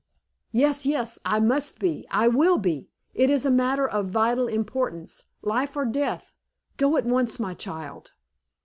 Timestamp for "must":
1.39-1.77